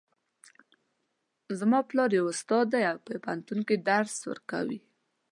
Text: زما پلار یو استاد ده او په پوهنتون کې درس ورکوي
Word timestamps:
زما 1.59 1.79
پلار 1.89 2.09
یو 2.19 2.25
استاد 2.33 2.65
ده 2.73 2.79
او 2.91 2.97
په 3.05 3.13
پوهنتون 3.23 3.59
کې 3.67 3.75
درس 3.89 4.15
ورکوي 4.29 4.79